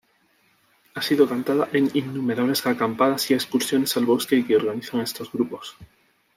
[0.95, 5.75] Ha sido cantada en innumerables acampadas y excursiones al bosque que organizan estos grupos.